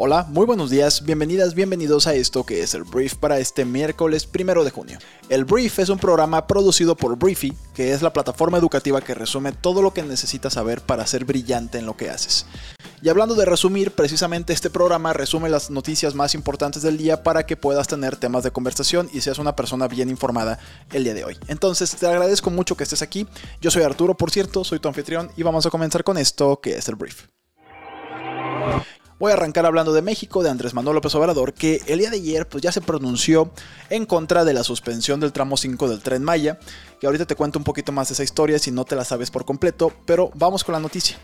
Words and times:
Hola, 0.00 0.28
muy 0.28 0.46
buenos 0.46 0.70
días, 0.70 1.04
bienvenidas, 1.04 1.54
bienvenidos 1.56 2.06
a 2.06 2.14
esto 2.14 2.46
que 2.46 2.62
es 2.62 2.72
el 2.72 2.84
Brief 2.84 3.16
para 3.16 3.40
este 3.40 3.64
miércoles 3.64 4.26
primero 4.26 4.62
de 4.62 4.70
junio. 4.70 5.00
El 5.28 5.44
Brief 5.44 5.80
es 5.80 5.88
un 5.88 5.98
programa 5.98 6.46
producido 6.46 6.94
por 6.94 7.18
Briefy, 7.18 7.52
que 7.74 7.92
es 7.92 8.00
la 8.00 8.12
plataforma 8.12 8.58
educativa 8.58 9.00
que 9.00 9.16
resume 9.16 9.50
todo 9.50 9.82
lo 9.82 9.92
que 9.92 10.04
necesitas 10.04 10.52
saber 10.52 10.82
para 10.82 11.04
ser 11.04 11.24
brillante 11.24 11.78
en 11.78 11.86
lo 11.86 11.96
que 11.96 12.10
haces. 12.10 12.46
Y 13.02 13.08
hablando 13.08 13.34
de 13.34 13.44
resumir, 13.44 13.90
precisamente 13.90 14.52
este 14.52 14.70
programa 14.70 15.14
resume 15.14 15.48
las 15.48 15.68
noticias 15.68 16.14
más 16.14 16.36
importantes 16.36 16.82
del 16.82 16.96
día 16.96 17.24
para 17.24 17.44
que 17.44 17.56
puedas 17.56 17.88
tener 17.88 18.14
temas 18.14 18.44
de 18.44 18.52
conversación 18.52 19.10
y 19.12 19.22
seas 19.22 19.40
una 19.40 19.56
persona 19.56 19.88
bien 19.88 20.10
informada 20.10 20.60
el 20.92 21.02
día 21.02 21.14
de 21.14 21.24
hoy. 21.24 21.36
Entonces 21.48 21.96
te 21.96 22.06
agradezco 22.06 22.50
mucho 22.50 22.76
que 22.76 22.84
estés 22.84 23.02
aquí. 23.02 23.26
Yo 23.60 23.72
soy 23.72 23.82
Arturo, 23.82 24.16
por 24.16 24.30
cierto, 24.30 24.62
soy 24.62 24.78
tu 24.78 24.86
anfitrión 24.86 25.32
y 25.36 25.42
vamos 25.42 25.66
a 25.66 25.70
comenzar 25.70 26.04
con 26.04 26.18
esto 26.18 26.60
que 26.60 26.76
es 26.76 26.86
el 26.86 26.94
Brief. 26.94 27.24
Voy 29.18 29.32
a 29.32 29.34
arrancar 29.34 29.66
hablando 29.66 29.92
de 29.92 30.00
México, 30.00 30.44
de 30.44 30.50
Andrés 30.50 30.74
Manuel 30.74 30.94
López 30.94 31.12
Obrador, 31.16 31.52
que 31.52 31.82
el 31.88 31.98
día 31.98 32.08
de 32.08 32.18
ayer 32.18 32.46
pues, 32.46 32.62
ya 32.62 32.70
se 32.70 32.80
pronunció 32.80 33.50
en 33.90 34.06
contra 34.06 34.44
de 34.44 34.52
la 34.54 34.62
suspensión 34.62 35.18
del 35.18 35.32
tramo 35.32 35.56
5 35.56 35.88
del 35.88 35.98
tren 35.98 36.22
Maya, 36.22 36.60
que 37.00 37.06
ahorita 37.08 37.26
te 37.26 37.34
cuento 37.34 37.58
un 37.58 37.64
poquito 37.64 37.90
más 37.90 38.08
de 38.08 38.12
esa 38.12 38.22
historia 38.22 38.60
si 38.60 38.70
no 38.70 38.84
te 38.84 38.94
la 38.94 39.04
sabes 39.04 39.32
por 39.32 39.44
completo, 39.44 39.92
pero 40.06 40.30
vamos 40.36 40.62
con 40.62 40.72
la 40.72 40.78
noticia. 40.78 41.16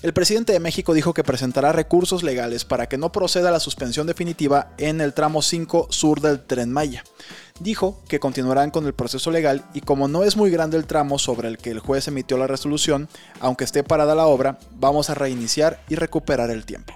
El 0.00 0.14
presidente 0.14 0.54
de 0.54 0.60
México 0.60 0.94
dijo 0.94 1.12
que 1.12 1.24
presentará 1.24 1.72
recursos 1.72 2.22
legales 2.22 2.64
para 2.64 2.88
que 2.88 2.96
no 2.96 3.12
proceda 3.12 3.50
la 3.50 3.60
suspensión 3.60 4.06
definitiva 4.06 4.72
en 4.78 5.02
el 5.02 5.12
tramo 5.12 5.42
5 5.42 5.88
sur 5.90 6.22
del 6.22 6.40
tren 6.40 6.72
Maya. 6.72 7.04
Dijo 7.60 8.00
que 8.08 8.18
continuarán 8.18 8.70
con 8.70 8.86
el 8.86 8.94
proceso 8.94 9.30
legal 9.30 9.66
y 9.74 9.82
como 9.82 10.08
no 10.08 10.24
es 10.24 10.38
muy 10.38 10.50
grande 10.50 10.78
el 10.78 10.86
tramo 10.86 11.18
sobre 11.18 11.48
el 11.48 11.58
que 11.58 11.70
el 11.70 11.80
juez 11.80 12.08
emitió 12.08 12.38
la 12.38 12.46
resolución, 12.46 13.10
aunque 13.40 13.64
esté 13.64 13.84
parada 13.84 14.14
la 14.14 14.24
obra, 14.24 14.58
vamos 14.70 15.10
a 15.10 15.14
reiniciar 15.14 15.82
y 15.90 15.96
recuperar 15.96 16.48
el 16.48 16.64
tiempo 16.64 16.94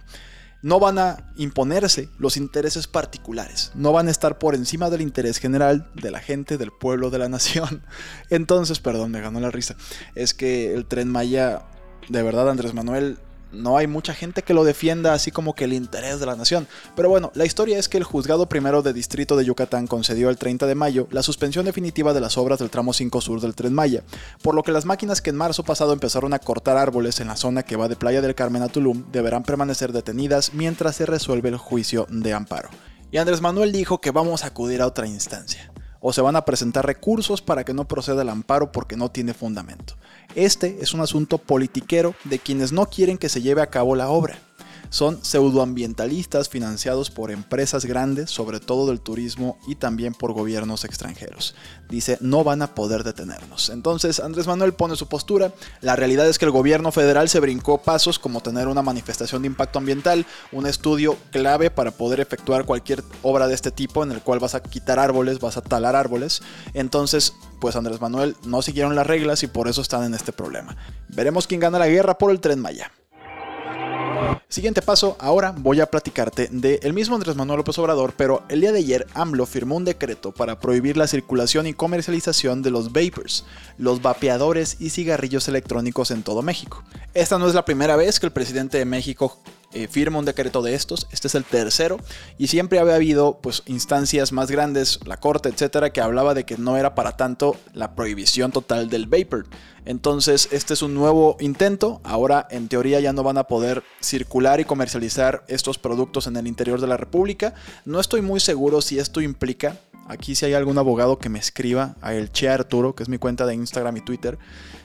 no 0.62 0.80
van 0.80 0.98
a 0.98 1.32
imponerse 1.36 2.08
los 2.18 2.36
intereses 2.36 2.86
particulares, 2.86 3.72
no 3.74 3.92
van 3.92 4.08
a 4.08 4.10
estar 4.10 4.38
por 4.38 4.54
encima 4.54 4.90
del 4.90 5.00
interés 5.00 5.38
general 5.38 5.90
de 5.94 6.10
la 6.10 6.20
gente, 6.20 6.58
del 6.58 6.72
pueblo, 6.72 7.10
de 7.10 7.18
la 7.18 7.28
nación. 7.28 7.82
Entonces, 8.30 8.80
perdón, 8.80 9.10
me 9.10 9.20
ganó 9.20 9.40
la 9.40 9.50
risa. 9.50 9.76
Es 10.14 10.34
que 10.34 10.74
el 10.74 10.86
tren 10.86 11.10
Maya, 11.10 11.62
de 12.08 12.22
verdad, 12.22 12.50
Andrés 12.50 12.74
Manuel 12.74 13.18
no 13.52 13.76
hay 13.76 13.86
mucha 13.86 14.14
gente 14.14 14.42
que 14.42 14.54
lo 14.54 14.64
defienda 14.64 15.12
así 15.12 15.30
como 15.30 15.54
que 15.54 15.64
el 15.64 15.72
interés 15.72 16.20
de 16.20 16.26
la 16.26 16.36
nación. 16.36 16.66
Pero 16.94 17.08
bueno, 17.08 17.30
la 17.34 17.44
historia 17.44 17.78
es 17.78 17.88
que 17.88 17.98
el 17.98 18.04
juzgado 18.04 18.48
primero 18.48 18.82
de 18.82 18.92
distrito 18.92 19.36
de 19.36 19.44
Yucatán 19.44 19.86
concedió 19.86 20.30
el 20.30 20.36
30 20.36 20.66
de 20.66 20.74
mayo 20.74 21.08
la 21.10 21.22
suspensión 21.22 21.64
definitiva 21.64 22.12
de 22.12 22.20
las 22.20 22.38
obras 22.38 22.58
del 22.58 22.70
tramo 22.70 22.92
5 22.92 23.20
sur 23.20 23.40
del 23.40 23.54
tren 23.54 23.72
Maya, 23.72 24.02
por 24.42 24.54
lo 24.54 24.62
que 24.62 24.72
las 24.72 24.84
máquinas 24.84 25.20
que 25.20 25.30
en 25.30 25.36
marzo 25.36 25.64
pasado 25.64 25.92
empezaron 25.92 26.34
a 26.34 26.38
cortar 26.38 26.76
árboles 26.76 27.20
en 27.20 27.28
la 27.28 27.36
zona 27.36 27.62
que 27.62 27.76
va 27.76 27.88
de 27.88 27.96
Playa 27.96 28.20
del 28.20 28.34
Carmen 28.34 28.62
a 28.62 28.68
Tulum 28.68 29.04
deberán 29.12 29.42
permanecer 29.42 29.92
detenidas 29.92 30.54
mientras 30.54 30.96
se 30.96 31.06
resuelve 31.06 31.48
el 31.48 31.56
juicio 31.56 32.06
de 32.10 32.32
amparo. 32.32 32.68
Y 33.10 33.18
Andrés 33.18 33.40
Manuel 33.40 33.72
dijo 33.72 34.00
que 34.00 34.10
vamos 34.10 34.44
a 34.44 34.48
acudir 34.48 34.82
a 34.82 34.86
otra 34.86 35.06
instancia 35.06 35.72
o 36.08 36.12
se 36.12 36.20
van 36.20 36.36
a 36.36 36.44
presentar 36.44 36.86
recursos 36.86 37.42
para 37.42 37.64
que 37.64 37.74
no 37.74 37.88
proceda 37.88 38.22
el 38.22 38.28
amparo 38.28 38.70
porque 38.70 38.96
no 38.96 39.10
tiene 39.10 39.34
fundamento. 39.34 39.94
Este 40.36 40.78
es 40.80 40.94
un 40.94 41.00
asunto 41.00 41.36
politiquero 41.36 42.14
de 42.22 42.38
quienes 42.38 42.70
no 42.70 42.86
quieren 42.86 43.18
que 43.18 43.28
se 43.28 43.42
lleve 43.42 43.60
a 43.60 43.70
cabo 43.70 43.96
la 43.96 44.08
obra 44.08 44.38
son 44.90 45.24
pseudoambientalistas 45.24 46.48
financiados 46.48 47.10
por 47.10 47.30
empresas 47.30 47.84
grandes, 47.84 48.30
sobre 48.30 48.60
todo 48.60 48.86
del 48.88 49.00
turismo 49.00 49.58
y 49.66 49.76
también 49.76 50.14
por 50.14 50.32
gobiernos 50.32 50.84
extranjeros. 50.84 51.54
Dice, 51.88 52.18
no 52.20 52.44
van 52.44 52.62
a 52.62 52.74
poder 52.74 53.04
detenernos. 53.04 53.70
Entonces, 53.70 54.20
Andrés 54.20 54.46
Manuel 54.46 54.74
pone 54.74 54.96
su 54.96 55.08
postura. 55.08 55.52
La 55.80 55.96
realidad 55.96 56.28
es 56.28 56.38
que 56.38 56.44
el 56.44 56.50
gobierno 56.50 56.92
federal 56.92 57.28
se 57.28 57.40
brincó 57.40 57.78
pasos 57.78 58.18
como 58.18 58.40
tener 58.40 58.68
una 58.68 58.82
manifestación 58.82 59.42
de 59.42 59.48
impacto 59.48 59.78
ambiental, 59.78 60.26
un 60.52 60.66
estudio 60.66 61.16
clave 61.30 61.70
para 61.70 61.90
poder 61.90 62.20
efectuar 62.20 62.64
cualquier 62.64 63.02
obra 63.22 63.46
de 63.46 63.54
este 63.54 63.70
tipo 63.70 64.02
en 64.02 64.12
el 64.12 64.22
cual 64.22 64.40
vas 64.40 64.54
a 64.54 64.62
quitar 64.62 64.98
árboles, 64.98 65.40
vas 65.40 65.56
a 65.56 65.62
talar 65.62 65.96
árboles. 65.96 66.42
Entonces, 66.74 67.32
pues 67.60 67.76
Andrés 67.76 68.00
Manuel 68.00 68.36
no 68.44 68.62
siguieron 68.62 68.94
las 68.94 69.06
reglas 69.06 69.42
y 69.42 69.46
por 69.46 69.68
eso 69.68 69.80
están 69.80 70.04
en 70.04 70.14
este 70.14 70.32
problema. 70.32 70.76
Veremos 71.08 71.46
quién 71.46 71.60
gana 71.60 71.78
la 71.78 71.88
guerra 71.88 72.18
por 72.18 72.30
el 72.30 72.40
tren 72.40 72.60
Maya. 72.60 72.90
Siguiente 74.56 74.80
paso, 74.80 75.18
ahora 75.20 75.52
voy 75.54 75.80
a 75.80 75.90
platicarte 75.90 76.48
de 76.50 76.80
el 76.82 76.94
mismo 76.94 77.14
Andrés 77.14 77.36
Manuel 77.36 77.58
López 77.58 77.78
Obrador, 77.78 78.14
pero 78.16 78.42
el 78.48 78.62
día 78.62 78.72
de 78.72 78.78
ayer 78.78 79.06
AMLO 79.12 79.44
firmó 79.44 79.76
un 79.76 79.84
decreto 79.84 80.32
para 80.32 80.60
prohibir 80.60 80.96
la 80.96 81.06
circulación 81.06 81.66
y 81.66 81.74
comercialización 81.74 82.62
de 82.62 82.70
los 82.70 82.90
vapors, 82.90 83.44
los 83.76 84.00
vapeadores 84.00 84.78
y 84.80 84.88
cigarrillos 84.88 85.46
electrónicos 85.48 86.10
en 86.10 86.22
todo 86.22 86.40
México. 86.40 86.82
Esta 87.12 87.38
no 87.38 87.46
es 87.48 87.52
la 87.52 87.66
primera 87.66 87.96
vez 87.96 88.18
que 88.18 88.24
el 88.24 88.32
presidente 88.32 88.78
de 88.78 88.86
México 88.86 89.38
eh, 89.76 89.88
firma 89.88 90.18
un 90.18 90.24
decreto 90.24 90.62
de 90.62 90.74
estos, 90.74 91.06
este 91.12 91.28
es 91.28 91.34
el 91.34 91.44
tercero, 91.44 91.98
y 92.38 92.46
siempre 92.46 92.78
había 92.78 92.94
habido 92.94 93.40
pues 93.42 93.62
instancias 93.66 94.32
más 94.32 94.50
grandes, 94.50 95.00
la 95.04 95.18
corte, 95.18 95.50
etcétera, 95.50 95.90
que 95.90 96.00
hablaba 96.00 96.32
de 96.32 96.44
que 96.44 96.56
no 96.56 96.78
era 96.78 96.94
para 96.94 97.16
tanto 97.18 97.56
la 97.74 97.94
prohibición 97.94 98.52
total 98.52 98.88
del 98.88 99.06
vapor. 99.06 99.46
Entonces, 99.84 100.48
este 100.50 100.72
es 100.72 100.80
un 100.80 100.94
nuevo 100.94 101.36
intento. 101.40 102.00
Ahora, 102.04 102.48
en 102.50 102.68
teoría, 102.68 103.00
ya 103.00 103.12
no 103.12 103.22
van 103.22 103.38
a 103.38 103.44
poder 103.44 103.84
circular 104.00 104.60
y 104.60 104.64
comercializar 104.64 105.44
estos 105.46 105.78
productos 105.78 106.26
en 106.26 106.36
el 106.36 106.46
interior 106.46 106.80
de 106.80 106.88
la 106.88 106.96
República. 106.96 107.54
No 107.84 108.00
estoy 108.00 108.22
muy 108.22 108.40
seguro 108.40 108.80
si 108.80 108.98
esto 108.98 109.20
implica. 109.20 109.76
Aquí, 110.08 110.34
si 110.34 110.46
hay 110.46 110.54
algún 110.54 110.78
abogado 110.78 111.18
que 111.18 111.28
me 111.28 111.38
escriba 111.38 111.96
a 112.00 112.14
el 112.14 112.32
Che 112.32 112.48
Arturo, 112.48 112.94
que 112.94 113.02
es 113.02 113.08
mi 113.08 113.18
cuenta 113.18 113.44
de 113.44 113.54
Instagram 113.54 113.98
y 113.98 114.00
Twitter. 114.00 114.38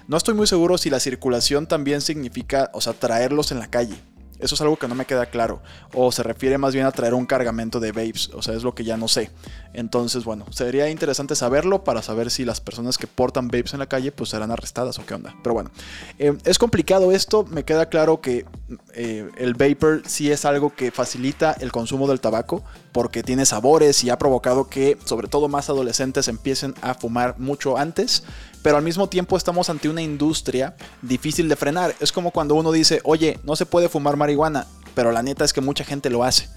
No 0.08 0.18
estoy 0.18 0.34
muy 0.34 0.48
seguro 0.48 0.78
si 0.78 0.90
la 0.90 1.00
circulación 1.00 1.66
también 1.66 2.02
significa, 2.02 2.70
o 2.74 2.82
sea, 2.82 2.94
traerlos 2.94 3.52
en 3.52 3.60
la 3.60 3.70
calle. 3.70 3.96
Eso 4.42 4.56
es 4.56 4.62
algo 4.62 4.78
que 4.78 4.88
no 4.88 4.96
me 4.96 5.06
queda 5.06 5.26
claro. 5.28 5.62
O 5.94 6.12
se 6.12 6.24
refiere 6.24 6.58
más 6.58 6.74
bien 6.74 6.86
a 6.86 6.92
traer 6.92 7.14
un 7.14 7.26
cargamento 7.26 7.80
de 7.80 7.92
vapes. 7.92 8.30
O 8.34 8.42
sea, 8.42 8.56
es 8.56 8.64
lo 8.64 8.76
que 8.76 8.84
ya 8.84 8.98
no 8.98 9.08
sé. 9.08 9.32
Entonces, 9.74 10.24
bueno, 10.24 10.46
sería 10.52 10.90
interesante 10.90 11.36
saberlo 11.36 11.84
para 11.84 12.02
saber 12.02 12.32
si 12.32 12.46
las 12.46 12.60
personas 12.62 12.98
que 12.98 13.08
portan 13.08 13.48
vapes 13.48 13.74
en 13.74 13.80
la 13.80 13.88
calle 13.88 14.12
pues 14.12 14.32
serán 14.32 14.52
arrestadas 14.52 15.00
o 15.00 15.06
qué 15.06 15.14
onda. 15.14 15.36
Pero 15.44 15.54
bueno, 15.54 15.72
eh, 16.20 16.38
es 16.46 16.58
complicado 16.58 17.12
esto. 17.12 17.46
Me 17.46 17.64
queda 17.64 17.88
claro 17.88 18.22
que 18.22 18.46
eh, 18.94 19.30
el 19.38 19.54
vapor 19.54 20.04
sí 20.06 20.32
es 20.32 20.46
algo 20.46 20.74
que 20.76 20.92
facilita 20.92 21.56
el 21.60 21.72
consumo 21.72 22.08
del 22.08 22.20
tabaco 22.20 22.64
porque 22.92 23.24
tiene 23.24 23.46
sabores 23.46 24.04
y 24.04 24.10
ha 24.10 24.18
provocado 24.18 24.68
que 24.68 24.98
sobre 25.06 25.28
todo 25.28 25.48
más 25.48 25.70
adolescentes 25.70 26.28
empiecen 26.28 26.76
a 26.82 26.94
fumar 26.94 27.40
mucho 27.40 27.78
antes 27.78 28.24
pero 28.62 28.78
al 28.78 28.84
mismo 28.84 29.10
tiempo 29.10 29.38
estamos 29.38 29.70
ante 29.70 29.90
una 29.90 30.02
industria 30.02 30.76
difícil 31.02 31.50
de 31.50 31.56
frenar. 31.56 31.96
Es 32.00 32.12
como 32.12 32.32
cuando 32.32 32.56
uno 32.56 32.72
dice, 32.72 33.02
oye, 33.04 33.40
no 33.44 33.56
se 33.56 33.66
puede 33.66 33.90
fumar 33.90 34.18
marihuana, 34.18 34.68
pero 34.94 35.12
la 35.12 35.24
neta 35.24 35.44
es 35.44 35.54
que 35.54 35.62
mucha 35.62 35.84
gente 35.84 36.10
lo 36.10 36.24
hace. 36.24 36.50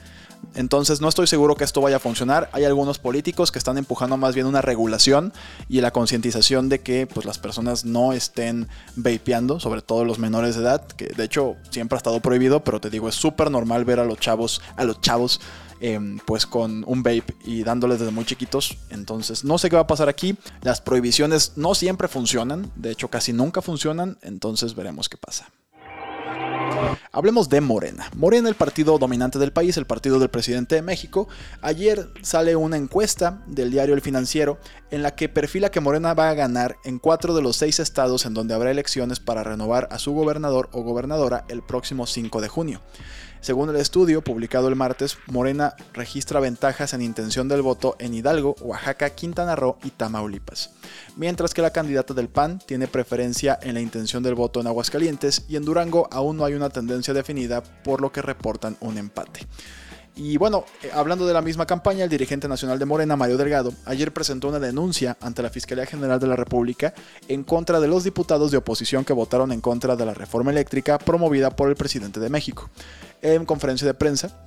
Entonces 0.54 1.00
no 1.00 1.08
estoy 1.08 1.26
seguro 1.26 1.56
que 1.56 1.64
esto 1.64 1.80
vaya 1.80 1.96
a 1.96 2.00
funcionar. 2.00 2.48
Hay 2.52 2.64
algunos 2.64 2.98
políticos 2.98 3.52
que 3.52 3.58
están 3.58 3.78
empujando 3.78 4.16
más 4.16 4.34
bien 4.34 4.46
una 4.46 4.62
regulación 4.62 5.32
y 5.68 5.80
la 5.80 5.90
concientización 5.90 6.68
de 6.68 6.80
que 6.80 7.06
pues, 7.06 7.26
las 7.26 7.38
personas 7.38 7.84
no 7.84 8.12
estén 8.12 8.68
vapeando, 8.96 9.60
sobre 9.60 9.82
todo 9.82 10.04
los 10.04 10.18
menores 10.18 10.56
de 10.56 10.62
edad, 10.62 10.86
que 10.86 11.06
de 11.06 11.24
hecho 11.24 11.56
siempre 11.70 11.96
ha 11.96 11.98
estado 11.98 12.20
prohibido, 12.20 12.64
pero 12.64 12.80
te 12.80 12.90
digo, 12.90 13.08
es 13.08 13.14
súper 13.14 13.50
normal 13.50 13.84
ver 13.84 14.00
a 14.00 14.04
los 14.04 14.18
chavos, 14.18 14.60
a 14.76 14.84
los 14.84 15.00
chavos 15.00 15.40
Em, 15.80 16.18
pues 16.24 16.46
con 16.46 16.82
un 16.86 17.02
vape 17.02 17.34
y 17.44 17.62
dándoles 17.62 17.98
desde 17.98 18.10
muy 18.10 18.24
chiquitos. 18.24 18.78
Entonces 18.90 19.44
no 19.44 19.58
sé 19.58 19.68
qué 19.68 19.76
va 19.76 19.82
a 19.82 19.86
pasar 19.86 20.08
aquí. 20.08 20.36
Las 20.62 20.80
prohibiciones 20.80 21.52
no 21.56 21.74
siempre 21.74 22.08
funcionan, 22.08 22.72
de 22.76 22.90
hecho 22.90 23.08
casi 23.08 23.34
nunca 23.34 23.60
funcionan, 23.60 24.18
entonces 24.22 24.74
veremos 24.74 25.10
qué 25.10 25.18
pasa. 25.18 25.50
Hablemos 27.12 27.48
de 27.48 27.60
Morena. 27.60 28.10
Morena, 28.16 28.48
el 28.48 28.54
partido 28.54 28.98
dominante 28.98 29.38
del 29.38 29.52
país, 29.52 29.76
el 29.76 29.86
partido 29.86 30.18
del 30.18 30.30
presidente 30.30 30.74
de 30.74 30.82
México. 30.82 31.28
Ayer 31.60 32.08
sale 32.22 32.56
una 32.56 32.76
encuesta 32.76 33.42
del 33.46 33.70
diario 33.70 33.94
El 33.94 34.00
Financiero 34.00 34.58
en 34.90 35.02
la 35.02 35.14
que 35.14 35.28
perfila 35.28 35.70
que 35.70 35.80
Morena 35.80 36.14
va 36.14 36.30
a 36.30 36.34
ganar 36.34 36.76
en 36.84 36.98
cuatro 36.98 37.34
de 37.34 37.42
los 37.42 37.56
seis 37.56 37.80
estados 37.80 38.26
en 38.26 38.34
donde 38.34 38.54
habrá 38.54 38.70
elecciones 38.70 39.20
para 39.20 39.42
renovar 39.42 39.88
a 39.90 39.98
su 39.98 40.12
gobernador 40.12 40.68
o 40.72 40.82
gobernadora 40.82 41.44
el 41.48 41.62
próximo 41.62 42.06
5 42.06 42.40
de 42.40 42.48
junio. 42.48 42.80
Según 43.44 43.68
el 43.68 43.76
estudio 43.76 44.24
publicado 44.24 44.68
el 44.68 44.74
martes, 44.74 45.18
Morena 45.26 45.74
registra 45.92 46.40
ventajas 46.40 46.94
en 46.94 47.02
intención 47.02 47.46
del 47.46 47.60
voto 47.60 47.94
en 47.98 48.14
Hidalgo, 48.14 48.56
Oaxaca, 48.62 49.10
Quintana 49.10 49.54
Roo 49.54 49.76
y 49.84 49.90
Tamaulipas, 49.90 50.70
mientras 51.16 51.52
que 51.52 51.60
la 51.60 51.68
candidata 51.68 52.14
del 52.14 52.30
PAN 52.30 52.58
tiene 52.64 52.88
preferencia 52.88 53.58
en 53.60 53.74
la 53.74 53.82
intención 53.82 54.22
del 54.22 54.34
voto 54.34 54.62
en 54.62 54.66
Aguascalientes 54.66 55.44
y 55.46 55.56
en 55.56 55.66
Durango 55.66 56.08
aún 56.10 56.38
no 56.38 56.46
hay 56.46 56.54
una 56.54 56.70
tendencia 56.70 57.12
definida 57.12 57.62
por 57.62 58.00
lo 58.00 58.10
que 58.12 58.22
reportan 58.22 58.78
un 58.80 58.96
empate. 58.96 59.40
Y 60.16 60.36
bueno, 60.36 60.64
eh, 60.82 60.90
hablando 60.94 61.26
de 61.26 61.34
la 61.34 61.42
misma 61.42 61.66
campaña, 61.66 62.04
el 62.04 62.10
dirigente 62.10 62.46
nacional 62.46 62.78
de 62.78 62.84
Morena, 62.84 63.16
Mario 63.16 63.36
Delgado, 63.36 63.72
ayer 63.84 64.12
presentó 64.12 64.48
una 64.48 64.60
denuncia 64.60 65.16
ante 65.20 65.42
la 65.42 65.50
Fiscalía 65.50 65.86
General 65.86 66.20
de 66.20 66.28
la 66.28 66.36
República 66.36 66.94
en 67.26 67.42
contra 67.42 67.80
de 67.80 67.88
los 67.88 68.04
diputados 68.04 68.52
de 68.52 68.58
oposición 68.58 69.04
que 69.04 69.12
votaron 69.12 69.50
en 69.50 69.60
contra 69.60 69.96
de 69.96 70.06
la 70.06 70.14
reforma 70.14 70.52
eléctrica 70.52 70.98
promovida 70.98 71.50
por 71.50 71.68
el 71.68 71.74
presidente 71.74 72.20
de 72.20 72.30
México. 72.30 72.70
En 73.22 73.44
conferencia 73.44 73.88
de 73.88 73.94
prensa, 73.94 74.38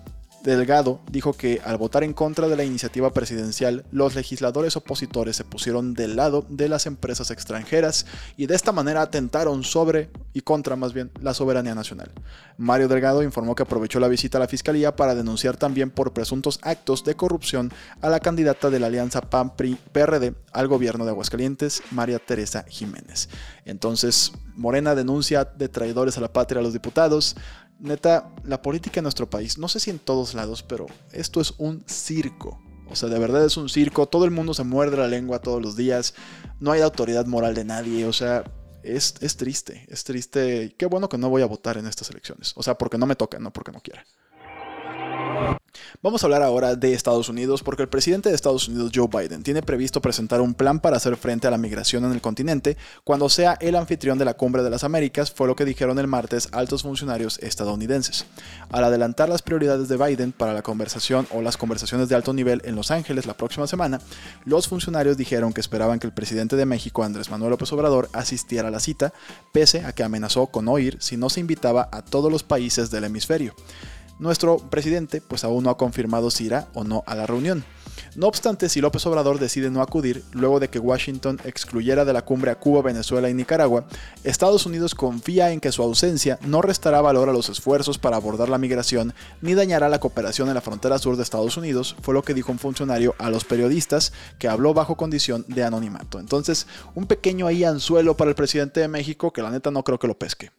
Delgado 0.55 1.01
dijo 1.11 1.33
que 1.33 1.59
al 1.65 1.77
votar 1.77 2.05
en 2.05 2.13
contra 2.13 2.47
de 2.47 2.55
la 2.55 2.63
iniciativa 2.63 3.11
presidencial, 3.11 3.85
los 3.91 4.15
legisladores 4.15 4.77
opositores 4.77 5.35
se 5.35 5.43
pusieron 5.43 5.93
del 5.93 6.15
lado 6.15 6.45
de 6.47 6.69
las 6.69 6.85
empresas 6.85 7.31
extranjeras 7.31 8.05
y 8.37 8.45
de 8.45 8.55
esta 8.55 8.71
manera 8.71 9.01
atentaron 9.01 9.65
sobre 9.65 10.09
y 10.33 10.41
contra 10.41 10.77
más 10.77 10.93
bien 10.93 11.11
la 11.19 11.33
soberanía 11.33 11.75
nacional. 11.75 12.11
Mario 12.57 12.87
Delgado 12.87 13.23
informó 13.23 13.55
que 13.55 13.63
aprovechó 13.63 13.99
la 13.99 14.07
visita 14.07 14.37
a 14.37 14.41
la 14.41 14.47
fiscalía 14.47 14.95
para 14.95 15.15
denunciar 15.15 15.57
también 15.57 15.91
por 15.91 16.13
presuntos 16.13 16.59
actos 16.61 17.03
de 17.03 17.15
corrupción 17.15 17.73
a 18.01 18.09
la 18.09 18.21
candidata 18.21 18.69
de 18.69 18.79
la 18.79 18.87
alianza 18.87 19.21
PAN-PRI-PRD 19.21 20.33
al 20.53 20.67
gobierno 20.69 21.03
de 21.03 21.11
Aguascalientes, 21.11 21.83
María 21.91 22.19
Teresa 22.19 22.63
Jiménez. 22.69 23.27
Entonces, 23.65 24.31
Morena 24.55 24.95
denuncia 24.95 25.43
de 25.43 25.69
traidores 25.69 26.17
a 26.17 26.21
la 26.21 26.33
patria 26.33 26.59
a 26.59 26.63
los 26.63 26.73
diputados, 26.73 27.35
neta, 27.79 28.33
la 28.43 28.61
política 28.61 28.99
en 28.99 29.03
nuestro 29.03 29.29
país, 29.29 29.57
no 29.57 29.67
sé 29.67 29.79
si 29.79 29.89
en 29.89 29.99
todos 29.99 30.33
lados, 30.33 30.63
pero 30.63 30.87
esto 31.11 31.41
es 31.41 31.53
un 31.57 31.83
circo. 31.87 32.61
O 32.89 32.95
sea, 32.95 33.09
de 33.09 33.19
verdad 33.19 33.45
es 33.45 33.57
un 33.57 33.69
circo. 33.69 34.07
Todo 34.07 34.25
el 34.25 34.31
mundo 34.31 34.53
se 34.53 34.63
muerde 34.63 34.97
la 34.97 35.07
lengua 35.07 35.39
todos 35.39 35.61
los 35.61 35.75
días. 35.75 36.13
No 36.59 36.71
hay 36.71 36.81
autoridad 36.81 37.25
moral 37.25 37.53
de 37.53 37.65
nadie. 37.65 38.05
O 38.05 38.13
sea, 38.13 38.45
es, 38.81 39.15
es 39.19 39.35
triste. 39.35 39.85
Es 39.89 40.03
triste. 40.03 40.73
Qué 40.77 40.85
bueno 40.85 41.09
que 41.09 41.17
no 41.17 41.29
voy 41.29 41.41
a 41.41 41.47
votar 41.47 41.77
en 41.77 41.85
estas 41.85 42.09
elecciones. 42.09 42.53
O 42.55 42.63
sea, 42.63 42.77
porque 42.77 42.97
no 42.97 43.05
me 43.05 43.15
toca, 43.15 43.39
no 43.39 43.51
porque 43.51 43.71
no 43.71 43.81
quiera. 43.81 44.05
Vamos 46.01 46.23
a 46.23 46.27
hablar 46.27 46.43
ahora 46.43 46.75
de 46.75 46.93
Estados 46.93 47.29
Unidos 47.29 47.63
porque 47.63 47.83
el 47.83 47.89
presidente 47.89 48.29
de 48.29 48.35
Estados 48.35 48.67
Unidos, 48.67 48.91
Joe 48.93 49.07
Biden, 49.07 49.43
tiene 49.43 49.61
previsto 49.61 50.01
presentar 50.01 50.41
un 50.41 50.53
plan 50.53 50.79
para 50.79 50.97
hacer 50.97 51.17
frente 51.17 51.47
a 51.47 51.51
la 51.51 51.57
migración 51.57 52.05
en 52.05 52.11
el 52.11 52.21
continente 52.21 52.77
cuando 53.03 53.29
sea 53.29 53.57
el 53.61 53.75
anfitrión 53.75 54.17
de 54.17 54.25
la 54.25 54.35
Cumbre 54.35 54.63
de 54.63 54.69
las 54.69 54.83
Américas, 54.83 55.31
fue 55.31 55.47
lo 55.47 55.55
que 55.55 55.65
dijeron 55.65 55.99
el 55.99 56.07
martes 56.07 56.49
altos 56.51 56.83
funcionarios 56.83 57.39
estadounidenses. 57.39 58.25
Al 58.69 58.83
adelantar 58.83 59.29
las 59.29 59.41
prioridades 59.41 59.87
de 59.87 59.97
Biden 59.97 60.31
para 60.31 60.53
la 60.53 60.61
conversación 60.61 61.27
o 61.31 61.41
las 61.41 61.57
conversaciones 61.57 62.09
de 62.09 62.15
alto 62.15 62.33
nivel 62.33 62.61
en 62.65 62.75
Los 62.75 62.91
Ángeles 62.91 63.25
la 63.25 63.35
próxima 63.35 63.67
semana, 63.67 64.01
los 64.45 64.67
funcionarios 64.67 65.17
dijeron 65.17 65.53
que 65.53 65.61
esperaban 65.61 65.99
que 65.99 66.07
el 66.07 66.13
presidente 66.13 66.55
de 66.55 66.65
México, 66.65 67.03
Andrés 67.03 67.29
Manuel 67.29 67.51
López 67.51 67.71
Obrador, 67.73 68.09
asistiera 68.13 68.67
a 68.67 68.71
la 68.71 68.79
cita, 68.79 69.13
pese 69.51 69.85
a 69.85 69.93
que 69.93 70.03
amenazó 70.03 70.47
con 70.47 70.65
no 70.65 70.79
ir 70.79 70.97
si 70.99 71.17
no 71.17 71.29
se 71.29 71.39
invitaba 71.39 71.89
a 71.91 72.03
todos 72.03 72.31
los 72.31 72.43
países 72.43 72.91
del 72.91 73.05
hemisferio. 73.05 73.55
Nuestro 74.19 74.57
presidente 74.57 75.21
pues 75.21 75.43
aún 75.43 75.63
no 75.63 75.69
ha 75.69 75.77
confirmado 75.77 76.31
si 76.31 76.45
irá 76.45 76.67
o 76.73 76.83
no 76.83 77.03
a 77.05 77.15
la 77.15 77.25
reunión. 77.25 77.63
No 78.15 78.27
obstante, 78.27 78.69
si 78.69 78.81
López 78.81 79.05
Obrador 79.05 79.39
decide 79.39 79.69
no 79.69 79.81
acudir, 79.81 80.23
luego 80.31 80.59
de 80.59 80.69
que 80.69 80.79
Washington 80.79 81.39
excluyera 81.43 82.05
de 82.05 82.13
la 82.13 82.23
cumbre 82.23 82.51
a 82.51 82.59
Cuba, 82.59 82.81
Venezuela 82.81 83.29
y 83.29 83.33
Nicaragua, 83.33 83.85
Estados 84.23 84.65
Unidos 84.65 84.95
confía 84.95 85.51
en 85.51 85.59
que 85.59 85.71
su 85.71 85.83
ausencia 85.83 86.39
no 86.41 86.61
restará 86.61 87.01
valor 87.01 87.29
a 87.29 87.33
los 87.33 87.49
esfuerzos 87.49 87.97
para 87.97 88.15
abordar 88.15 88.49
la 88.49 88.57
migración 88.57 89.13
ni 89.41 89.53
dañará 89.53 89.89
la 89.89 89.99
cooperación 89.99 90.47
en 90.47 90.55
la 90.55 90.61
frontera 90.61 90.97
sur 90.97 91.15
de 91.15 91.23
Estados 91.23 91.57
Unidos, 91.57 91.95
fue 92.01 92.13
lo 92.13 92.23
que 92.23 92.33
dijo 92.33 92.51
un 92.51 92.59
funcionario 92.59 93.15
a 93.19 93.29
los 93.29 93.45
periodistas 93.45 94.13
que 94.39 94.47
habló 94.47 94.73
bajo 94.73 94.95
condición 94.95 95.45
de 95.47 95.63
anonimato. 95.63 96.19
Entonces, 96.19 96.67
un 96.95 97.05
pequeño 97.05 97.47
ahí 97.47 97.63
anzuelo 97.63 98.17
para 98.17 98.29
el 98.29 98.35
presidente 98.35 98.79
de 98.79 98.87
México 98.87 99.31
que 99.31 99.41
la 99.41 99.51
neta 99.51 99.71
no 99.71 99.83
creo 99.83 99.99
que 99.99 100.07
lo 100.07 100.17
pesque. 100.17 100.51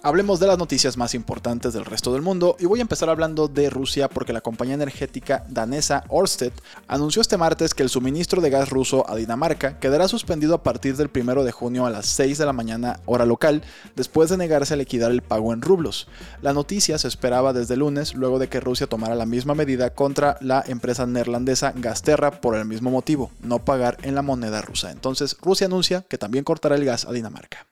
Hablemos 0.00 0.38
de 0.38 0.46
las 0.46 0.58
noticias 0.58 0.96
más 0.96 1.12
importantes 1.14 1.72
del 1.72 1.84
resto 1.84 2.12
del 2.12 2.22
mundo 2.22 2.56
y 2.60 2.66
voy 2.66 2.78
a 2.78 2.82
empezar 2.82 3.10
hablando 3.10 3.48
de 3.48 3.68
Rusia 3.68 4.08
porque 4.08 4.32
la 4.32 4.40
compañía 4.40 4.74
energética 4.74 5.44
danesa 5.48 6.04
Ørsted 6.08 6.52
anunció 6.86 7.20
este 7.20 7.36
martes 7.36 7.74
que 7.74 7.82
el 7.82 7.88
suministro 7.88 8.40
de 8.40 8.48
gas 8.48 8.70
ruso 8.70 9.10
a 9.10 9.16
Dinamarca 9.16 9.80
quedará 9.80 10.06
suspendido 10.06 10.54
a 10.54 10.62
partir 10.62 10.96
del 10.96 11.10
1 11.12 11.42
de 11.42 11.50
junio 11.50 11.84
a 11.84 11.90
las 11.90 12.06
6 12.06 12.38
de 12.38 12.46
la 12.46 12.52
mañana 12.52 13.00
hora 13.06 13.26
local 13.26 13.62
después 13.96 14.30
de 14.30 14.36
negarse 14.36 14.74
a 14.74 14.76
liquidar 14.76 15.10
el 15.10 15.22
pago 15.22 15.52
en 15.52 15.62
rublos. 15.62 16.06
La 16.42 16.52
noticia 16.52 16.96
se 16.96 17.08
esperaba 17.08 17.52
desde 17.52 17.76
lunes 17.76 18.14
luego 18.14 18.38
de 18.38 18.48
que 18.48 18.60
Rusia 18.60 18.86
tomara 18.86 19.16
la 19.16 19.26
misma 19.26 19.56
medida 19.56 19.90
contra 19.90 20.38
la 20.40 20.62
empresa 20.66 21.06
neerlandesa 21.06 21.72
Gasterra 21.74 22.40
por 22.40 22.54
el 22.54 22.66
mismo 22.66 22.90
motivo, 22.90 23.32
no 23.42 23.64
pagar 23.64 23.98
en 24.02 24.14
la 24.14 24.22
moneda 24.22 24.62
rusa. 24.62 24.92
Entonces 24.92 25.36
Rusia 25.42 25.66
anuncia 25.66 26.06
que 26.08 26.18
también 26.18 26.44
cortará 26.44 26.76
el 26.76 26.84
gas 26.84 27.04
a 27.04 27.12
Dinamarca. 27.12 27.66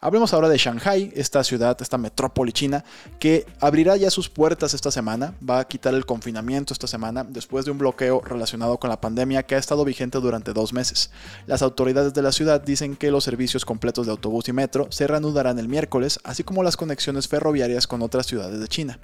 Hablemos 0.00 0.34
ahora 0.34 0.48
de 0.48 0.58
Shanghai, 0.58 1.12
esta 1.14 1.44
ciudad, 1.44 1.76
esta 1.80 1.98
metrópoli 1.98 2.52
china, 2.52 2.84
que 3.18 3.46
abrirá 3.60 3.96
ya 3.96 4.10
sus 4.10 4.28
puertas 4.28 4.74
esta 4.74 4.90
semana, 4.90 5.34
va 5.48 5.60
a 5.60 5.64
quitar 5.68 5.94
el 5.94 6.06
confinamiento 6.06 6.72
esta 6.72 6.86
semana, 6.86 7.24
después 7.24 7.64
de 7.64 7.70
un 7.70 7.78
bloqueo 7.78 8.20
relacionado 8.20 8.78
con 8.78 8.90
la 8.90 9.00
pandemia 9.00 9.44
que 9.44 9.54
ha 9.54 9.58
estado 9.58 9.84
vigente 9.84 10.18
durante 10.18 10.52
dos 10.52 10.72
meses. 10.72 11.10
Las 11.46 11.62
autoridades 11.62 12.14
de 12.14 12.22
la 12.22 12.32
ciudad 12.32 12.60
dicen 12.60 12.96
que 12.96 13.10
los 13.10 13.24
servicios 13.24 13.64
completos 13.64 14.06
de 14.06 14.12
autobús 14.12 14.48
y 14.48 14.52
metro 14.52 14.86
se 14.90 15.06
reanudarán 15.06 15.58
el 15.58 15.68
miércoles, 15.68 16.18
así 16.24 16.42
como 16.42 16.62
las 16.62 16.76
conexiones 16.76 17.28
ferroviarias 17.28 17.86
con 17.86 18.02
otras 18.02 18.26
ciudades 18.26 18.60
de 18.60 18.68
China. 18.68 18.98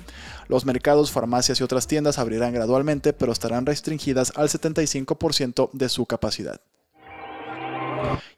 Los 0.48 0.64
mercados, 0.64 1.12
farmacias 1.12 1.60
y 1.60 1.62
otras 1.62 1.86
tiendas 1.86 2.18
abrirán 2.18 2.52
gradualmente, 2.52 3.12
pero 3.12 3.32
estarán 3.32 3.66
restringidas 3.66 4.32
al 4.36 4.48
75% 4.48 5.70
de 5.72 5.88
su 5.88 6.06
capacidad. 6.06 6.60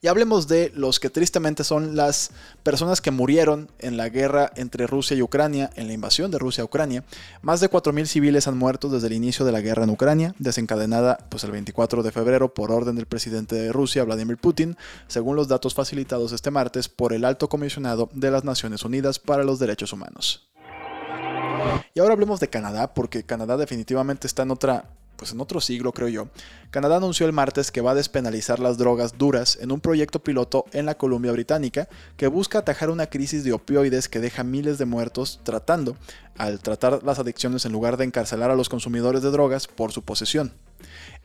Y 0.02 0.08
hablemos 0.08 0.48
de 0.48 0.72
los 0.74 0.98
que 1.00 1.10
tristemente 1.10 1.64
son 1.64 1.96
las 1.96 2.30
personas 2.62 3.00
que 3.00 3.10
murieron 3.10 3.70
en 3.78 3.96
la 3.96 4.08
guerra 4.08 4.50
entre 4.56 4.86
Rusia 4.86 5.16
y 5.16 5.22
Ucrania, 5.22 5.70
en 5.76 5.86
la 5.86 5.92
invasión 5.92 6.30
de 6.30 6.38
Rusia 6.38 6.62
a 6.62 6.64
Ucrania. 6.64 7.04
Más 7.42 7.60
de 7.60 7.70
4.000 7.70 8.06
civiles 8.06 8.48
han 8.48 8.56
muerto 8.56 8.88
desde 8.88 9.08
el 9.08 9.12
inicio 9.12 9.44
de 9.44 9.52
la 9.52 9.60
guerra 9.60 9.84
en 9.84 9.90
Ucrania, 9.90 10.34
desencadenada 10.38 11.18
pues, 11.28 11.44
el 11.44 11.50
24 11.50 12.02
de 12.02 12.12
febrero 12.12 12.54
por 12.54 12.72
orden 12.72 12.96
del 12.96 13.06
presidente 13.06 13.56
de 13.56 13.72
Rusia, 13.72 14.04
Vladimir 14.04 14.38
Putin, 14.38 14.76
según 15.06 15.36
los 15.36 15.48
datos 15.48 15.74
facilitados 15.74 16.32
este 16.32 16.50
martes 16.50 16.88
por 16.88 17.12
el 17.12 17.24
alto 17.24 17.48
comisionado 17.48 18.08
de 18.12 18.30
las 18.30 18.44
Naciones 18.44 18.84
Unidas 18.84 19.18
para 19.18 19.44
los 19.44 19.58
Derechos 19.58 19.92
Humanos. 19.92 20.50
Y 21.94 22.00
ahora 22.00 22.14
hablemos 22.14 22.40
de 22.40 22.48
Canadá, 22.48 22.94
porque 22.94 23.24
Canadá 23.24 23.56
definitivamente 23.56 24.26
está 24.26 24.44
en 24.44 24.50
otra 24.50 24.84
pues 25.20 25.32
en 25.32 25.40
otro 25.42 25.60
siglo 25.60 25.92
creo 25.92 26.08
yo, 26.08 26.28
Canadá 26.70 26.96
anunció 26.96 27.26
el 27.26 27.34
martes 27.34 27.70
que 27.70 27.82
va 27.82 27.90
a 27.90 27.94
despenalizar 27.94 28.58
las 28.58 28.78
drogas 28.78 29.18
duras 29.18 29.58
en 29.60 29.70
un 29.70 29.78
proyecto 29.78 30.24
piloto 30.24 30.64
en 30.72 30.86
la 30.86 30.96
Columbia 30.96 31.30
Británica 31.30 31.90
que 32.16 32.26
busca 32.26 32.60
atajar 32.60 32.88
una 32.88 33.04
crisis 33.04 33.44
de 33.44 33.52
opioides 33.52 34.08
que 34.08 34.18
deja 34.18 34.44
miles 34.44 34.78
de 34.78 34.86
muertos 34.86 35.40
tratando, 35.42 35.94
al 36.38 36.60
tratar 36.60 37.02
las 37.02 37.18
adicciones 37.18 37.66
en 37.66 37.72
lugar 37.72 37.98
de 37.98 38.06
encarcelar 38.06 38.50
a 38.50 38.56
los 38.56 38.70
consumidores 38.70 39.20
de 39.20 39.30
drogas 39.30 39.66
por 39.66 39.92
su 39.92 40.00
posesión. 40.00 40.54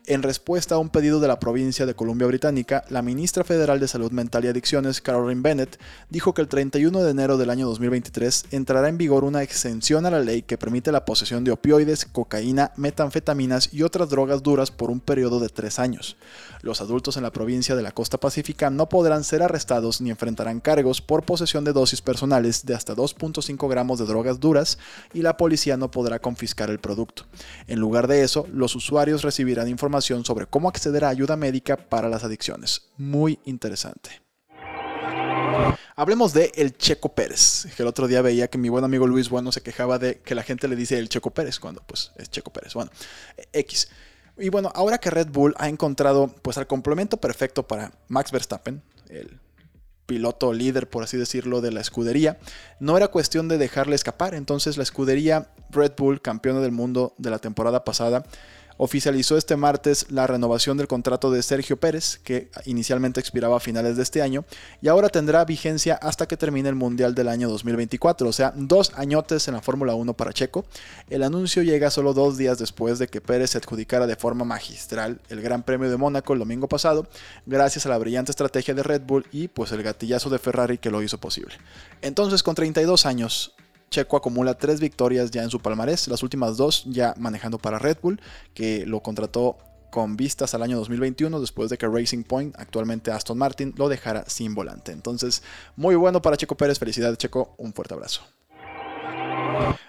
En 0.07 0.22
respuesta 0.22 0.75
a 0.75 0.78
un 0.78 0.90
pedido 0.90 1.19
de 1.19 1.28
la 1.28 1.40
provincia 1.40 1.88
de 1.88 1.96
Columbia 1.96 2.28
Británica, 2.28 2.86
la 2.90 3.02
ministra 3.02 3.44
federal 3.44 3.80
de 3.80 3.88
Salud 3.88 4.12
Mental 4.12 4.46
y 4.46 4.50
Adicciones, 4.50 5.02
Caroline 5.02 5.42
Bennett, 5.42 5.80
dijo 6.12 6.36
que 6.36 6.44
el 6.44 6.48
31 6.48 7.02
de 7.02 7.10
enero 7.10 7.38
del 7.38 7.50
año 7.50 7.66
2023 7.66 8.46
entrará 8.52 8.88
en 8.88 9.00
vigor 9.00 9.24
una 9.24 9.42
exención 9.42 10.06
a 10.06 10.12
la 10.12 10.19
ley 10.19 10.44
que 10.44 10.59
permite 10.59 10.92
la 10.92 11.06
posesión 11.06 11.44
de 11.44 11.50
opioides, 11.50 12.06
cocaína, 12.06 12.71
metanfetaminas 12.76 13.74
y 13.74 13.81
otras 13.81 14.09
drogas 14.09 14.44
duras 14.44 14.69
por 14.69 14.92
un 14.92 15.00
periodo 15.00 15.40
de 15.40 15.50
tres 15.50 15.80
años. 15.80 16.18
Los 16.62 16.81
adultos 16.81 17.18
en 17.18 17.24
la 17.24 17.31
provincia 17.31 17.76
de 17.76 17.81
la 17.81 17.92
costa 17.92 18.19
pacífica 18.19 18.69
no 18.69 18.88
podrán 18.88 19.24
ser 19.24 19.42
arrestados 19.42 20.02
ni 20.02 20.12
enfrentarán 20.12 20.59
cargos 20.59 21.02
por 21.02 21.24
posesión 21.24 21.64
de 21.64 21.74
dosis 21.74 22.02
personales 22.02 22.64
de 22.64 22.76
hasta 22.76 22.95
2.5 22.95 23.68
gramos 23.68 23.97
de 23.97 24.06
drogas 24.06 24.40
duras 24.40 24.78
y 25.16 25.24
la 25.24 25.35
policía 25.35 25.78
no 25.78 25.90
podrá 25.90 26.19
confiscar 26.19 26.69
el 26.69 26.78
producto. 26.78 27.24
En 27.66 27.80
lugar 27.80 28.07
de 28.07 28.21
eso, 28.21 28.45
los 28.54 28.76
usuarios 28.76 29.24
recibirán 29.24 29.68
información 29.68 29.94
sobre 30.02 30.47
cómo 30.47 30.69
acceder 30.69 31.06
a 31.06 31.09
ayuda 31.09 31.35
médica 31.35 31.78
para 31.78 32.09
las 32.09 32.23
adicciones. 32.23 32.90
Muy 32.97 33.40
interesante. 33.45 34.21
Hablemos 35.95 36.33
de 36.33 36.52
el 36.56 36.78
Checo 36.78 37.14
Pérez, 37.16 37.68
que 37.75 37.83
el 37.83 37.87
otro 37.87 38.07
día 38.07 38.21
veía 38.21 38.49
que 38.49 38.57
mi 38.57 38.68
buen 38.68 38.83
amigo 38.83 39.07
Luis 39.07 39.30
Bueno 39.30 39.52
se 39.52 39.61
quejaba 39.61 39.97
de 39.97 40.19
que 40.19 40.35
la 40.35 40.44
gente 40.44 40.68
le 40.68 40.75
dice 40.75 40.99
el 40.99 41.07
Checo 41.07 41.31
Pérez 41.31 41.59
cuando 41.59 41.81
pues 41.87 42.11
es 42.18 42.30
Checo 42.30 42.52
Pérez. 42.52 42.73
Bueno, 42.73 42.92
X. 43.54 43.90
Y 44.37 44.49
bueno, 44.49 44.71
ahora 44.75 44.97
que 44.97 45.09
Red 45.09 45.30
Bull 45.30 45.56
ha 45.57 45.69
encontrado 45.69 46.28
pues 46.42 46.57
el 46.57 46.68
complemento 46.68 47.18
perfecto 47.18 47.66
para 47.66 47.94
Max 48.09 48.33
Verstappen, 48.33 48.81
el 49.07 49.40
piloto 50.06 50.52
líder, 50.52 50.90
por 50.90 51.04
así 51.04 51.18
decirlo, 51.18 51.61
de 51.61 51.71
la 51.71 51.81
escudería, 51.81 52.37
no 52.80 52.97
era 52.97 53.07
cuestión 53.07 53.47
de 53.47 53.57
dejarle 53.57 53.95
escapar. 53.95 54.35
Entonces 54.35 54.75
la 54.75 54.83
escudería 54.83 55.52
Red 55.69 55.94
Bull, 55.97 56.21
campeona 56.21 56.59
del 56.59 56.73
mundo 56.73 57.14
de 57.18 57.30
la 57.30 57.40
temporada 57.40 57.85
pasada, 57.85 58.25
oficializó 58.77 59.37
este 59.37 59.55
martes 59.55 60.07
la 60.09 60.27
renovación 60.27 60.77
del 60.77 60.87
contrato 60.87 61.31
de 61.31 61.44
Sergio 61.44 61.77
Pérez, 61.77 62.19
que 62.23 62.49
inicialmente 62.65 63.19
expiraba 63.19 63.57
a 63.57 63.59
finales 63.59 63.97
de 63.97 64.03
este 64.03 64.21
año, 64.21 64.45
y 64.81 64.87
ahora 64.87 65.09
tendrá 65.09 65.45
vigencia 65.45 65.95
hasta 65.95 66.27
que 66.27 66.37
termine 66.37 66.69
el 66.69 66.75
Mundial 66.75 67.15
del 67.15 67.29
año 67.29 67.49
2024, 67.49 68.27
o 68.27 68.33
sea, 68.33 68.53
dos 68.55 68.91
añotes 68.95 69.47
en 69.47 69.53
la 69.53 69.61
Fórmula 69.61 69.95
1 69.95 70.13
para 70.13 70.33
Checo. 70.33 70.65
El 71.09 71.23
anuncio 71.23 71.63
llega 71.63 71.89
solo 71.89 72.13
dos 72.13 72.37
días 72.37 72.57
después 72.57 72.99
de 72.99 73.07
que 73.07 73.21
Pérez 73.21 73.51
se 73.51 73.57
adjudicara 73.57 74.07
de 74.07 74.15
forma 74.15 74.45
magistral 74.45 75.19
el 75.29 75.41
Gran 75.41 75.63
Premio 75.63 75.89
de 75.89 75.97
Mónaco 75.97 76.33
el 76.33 76.39
domingo 76.39 76.67
pasado, 76.67 77.07
gracias 77.45 77.85
a 77.85 77.89
la 77.89 77.97
brillante 77.97 78.31
estrategia 78.31 78.73
de 78.73 78.83
Red 78.83 79.01
Bull 79.01 79.25
y 79.31 79.47
pues 79.47 79.71
el 79.71 79.83
gatillazo 79.83 80.29
de 80.29 80.39
Ferrari 80.39 80.77
que 80.77 80.91
lo 80.91 81.01
hizo 81.01 81.17
posible. 81.19 81.55
Entonces, 82.01 82.44
con 82.44 82.55
32 82.55 83.05
años, 83.05 83.53
Checo 83.89 84.18
acumula 84.18 84.57
tres 84.57 84.80
victorias 84.80 85.31
ya 85.31 85.44
en 85.44 85.49
su 85.49 85.59
palmarés, 85.59 86.07
las 86.07 86.23
últimas 86.23 86.57
dos 86.57 86.83
ya 86.85 87.13
manejando 87.18 87.57
para 87.57 87.80
Red 87.80 87.97
Bull, 88.01 88.21
que 88.54 88.85
lo 88.85 89.01
contrató 89.01 89.57
con 89.92 90.18
vistas 90.18 90.54
al 90.54 90.61
año 90.61 90.77
2021 90.77 91.39
después 91.39 91.69
de 91.69 91.77
que 91.77 91.87
Racing 91.87 92.23
Point, 92.23 92.54
actualmente 92.59 93.11
Aston 93.11 93.37
Martin, 93.37 93.73
lo 93.77 93.87
dejara 93.87 94.25
sin 94.27 94.54
volante. 94.54 94.92
Entonces, 94.92 95.42
muy 95.77 95.95
bueno 95.95 96.21
para 96.21 96.35
Checo 96.35 96.57
Pérez, 96.57 96.80
felicidades 96.80 97.18
Checo, 97.18 97.56
un 97.57 97.73
fuerte 97.73 97.94
abrazo. 97.94 98.21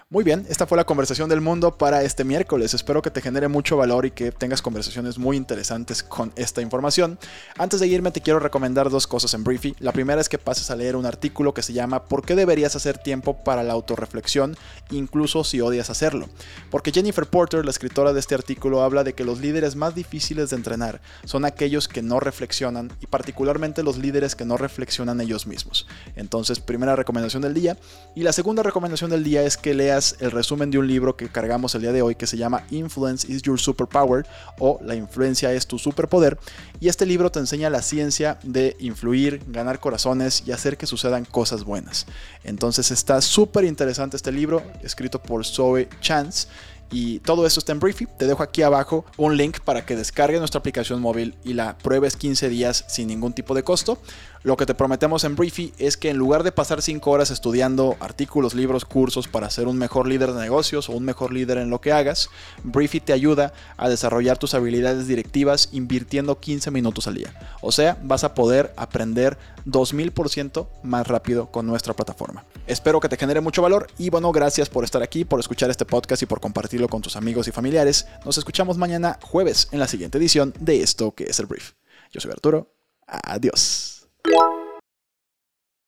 Muy 0.09 0.23
bien, 0.23 0.45
esta 0.47 0.65
fue 0.65 0.77
la 0.77 0.85
conversación 0.85 1.27
del 1.27 1.41
mundo 1.41 1.77
para 1.77 2.01
este 2.01 2.23
miércoles. 2.23 2.73
Espero 2.73 3.01
que 3.01 3.11
te 3.11 3.21
genere 3.21 3.49
mucho 3.49 3.75
valor 3.75 4.05
y 4.05 4.11
que 4.11 4.31
tengas 4.31 4.61
conversaciones 4.61 5.17
muy 5.17 5.35
interesantes 5.35 6.01
con 6.01 6.31
esta 6.37 6.61
información. 6.61 7.19
Antes 7.57 7.81
de 7.81 7.87
irme 7.87 8.11
te 8.11 8.21
quiero 8.21 8.39
recomendar 8.39 8.89
dos 8.89 9.05
cosas 9.05 9.33
en 9.33 9.43
Briefy. 9.43 9.75
La 9.79 9.91
primera 9.91 10.21
es 10.21 10.29
que 10.29 10.37
pases 10.37 10.71
a 10.71 10.77
leer 10.77 10.95
un 10.95 11.05
artículo 11.05 11.53
que 11.53 11.61
se 11.61 11.73
llama 11.73 12.05
¿Por 12.05 12.23
qué 12.23 12.35
deberías 12.35 12.77
hacer 12.77 12.97
tiempo 12.97 13.43
para 13.43 13.63
la 13.63 13.73
autorreflexión 13.73 14.55
incluso 14.91 15.43
si 15.43 15.59
odias 15.59 15.89
hacerlo? 15.89 16.29
Porque 16.71 16.93
Jennifer 16.93 17.25
Porter, 17.25 17.65
la 17.65 17.71
escritora 17.71 18.13
de 18.13 18.21
este 18.21 18.33
artículo, 18.33 18.83
habla 18.83 19.03
de 19.03 19.11
que 19.11 19.25
los 19.25 19.41
líderes 19.41 19.75
más 19.75 19.93
difíciles 19.93 20.51
de 20.51 20.55
entrenar 20.55 21.01
son 21.25 21.43
aquellos 21.43 21.89
que 21.89 22.01
no 22.01 22.21
reflexionan 22.21 22.93
y 23.01 23.07
particularmente 23.07 23.83
los 23.83 23.97
líderes 23.97 24.37
que 24.37 24.45
no 24.45 24.55
reflexionan 24.55 25.19
ellos 25.19 25.47
mismos. 25.47 25.85
Entonces, 26.15 26.61
primera 26.61 26.95
recomendación 26.95 27.41
del 27.41 27.53
día. 27.53 27.75
Y 28.15 28.23
la 28.23 28.31
segunda 28.31 28.63
recomendación 28.63 29.09
del 29.09 29.25
día 29.25 29.43
es 29.43 29.57
que 29.57 29.73
leas 29.73 29.96
el 30.19 30.31
resumen 30.31 30.69
de 30.69 30.77
un 30.77 30.87
libro 30.87 31.15
que 31.15 31.29
cargamos 31.29 31.73
el 31.75 31.81
día 31.81 31.91
de 31.91 32.01
hoy 32.01 32.15
que 32.15 32.27
se 32.27 32.37
llama 32.37 32.63
Influence 32.69 33.31
is 33.31 33.41
Your 33.41 33.59
Superpower 33.59 34.25
o 34.59 34.79
La 34.83 34.95
influencia 34.95 35.51
es 35.53 35.65
tu 35.65 35.79
superpoder. 35.79 36.37
Y 36.79 36.87
este 36.87 37.05
libro 37.05 37.31
te 37.31 37.39
enseña 37.39 37.69
la 37.69 37.81
ciencia 37.81 38.37
de 38.43 38.75
influir, 38.79 39.41
ganar 39.47 39.79
corazones 39.79 40.43
y 40.45 40.51
hacer 40.51 40.77
que 40.77 40.85
sucedan 40.85 41.25
cosas 41.25 41.63
buenas. 41.63 42.05
Entonces 42.43 42.91
está 42.91 43.21
súper 43.21 43.65
interesante 43.65 44.17
este 44.17 44.31
libro, 44.31 44.61
escrito 44.83 45.21
por 45.21 45.45
Zoe 45.45 45.89
Chance. 45.99 46.47
Y 46.91 47.19
todo 47.19 47.45
eso 47.45 47.59
está 47.59 47.71
en 47.71 47.79
Briefy. 47.79 48.07
Te 48.17 48.27
dejo 48.27 48.43
aquí 48.43 48.61
abajo 48.61 49.05
un 49.17 49.35
link 49.35 49.59
para 49.59 49.85
que 49.85 49.95
descargues 49.95 50.39
nuestra 50.39 50.59
aplicación 50.59 51.01
móvil 51.01 51.35
y 51.43 51.53
la 51.53 51.77
pruebes 51.77 52.15
15 52.15 52.49
días 52.49 52.85
sin 52.87 53.07
ningún 53.07 53.33
tipo 53.33 53.53
de 53.53 53.63
costo. 53.63 53.99
Lo 54.43 54.55
que 54.55 54.65
te 54.65 54.75
prometemos 54.75 55.25
en 55.25 55.35
Briefy 55.35 55.73
es 55.77 55.97
que 55.97 56.09
en 56.09 56.17
lugar 56.17 56.43
de 56.43 56.53
pasar 56.53 56.81
5 56.81 57.11
horas 57.11 57.31
estudiando 57.31 57.97
artículos, 57.99 58.53
libros, 58.53 58.85
cursos 58.85 59.27
para 59.27 59.49
ser 59.49 59.67
un 59.67 59.77
mejor 59.77 60.07
líder 60.07 60.31
de 60.31 60.39
negocios 60.39 60.89
o 60.89 60.93
un 60.93 61.03
mejor 61.03 61.33
líder 61.33 61.57
en 61.57 61.69
lo 61.69 61.81
que 61.81 61.91
hagas, 61.91 62.29
Briefy 62.63 63.01
te 63.01 63.11
ayuda 63.11 63.51
a 63.75 63.89
desarrollar 63.89 64.37
tus 64.37 64.53
habilidades 64.53 65.07
directivas 65.07 65.69
invirtiendo 65.73 66.39
15 66.39 66.71
minutos 66.71 67.07
al 67.07 67.15
día. 67.15 67.33
O 67.61 67.73
sea, 67.73 67.97
vas 68.03 68.23
a 68.23 68.35
poder 68.35 68.73
aprender 68.77 69.37
2000% 69.65 70.67
más 70.83 71.07
rápido 71.07 71.47
con 71.51 71.65
nuestra 71.65 71.93
plataforma. 71.93 72.45
Espero 72.67 72.99
que 72.99 73.09
te 73.09 73.17
genere 73.17 73.41
mucho 73.41 73.61
valor 73.61 73.87
y 73.97 74.09
bueno, 74.09 74.31
gracias 74.31 74.69
por 74.69 74.83
estar 74.83 75.03
aquí, 75.03 75.25
por 75.25 75.39
escuchar 75.39 75.69
este 75.69 75.85
podcast 75.85 76.23
y 76.23 76.25
por 76.25 76.39
con 76.85 77.01
tus 77.01 77.15
amigos 77.15 77.47
y 77.47 77.51
familiares. 77.51 78.05
Nos 78.23 78.37
escuchamos 78.37 78.77
mañana 78.77 79.17
jueves 79.23 79.69
en 79.71 79.79
la 79.79 79.87
siguiente 79.87 80.19
edición 80.19 80.53
de 80.59 80.83
esto 80.83 81.15
que 81.15 81.23
es 81.23 81.39
el 81.39 81.47
Brief. 81.47 81.71
Yo 82.11 82.21
soy 82.21 82.31
Arturo. 82.31 82.75
Adiós. 83.07 84.07